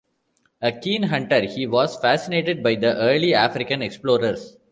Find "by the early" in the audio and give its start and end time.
2.63-3.35